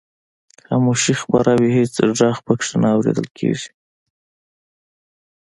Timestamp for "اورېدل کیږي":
2.95-3.69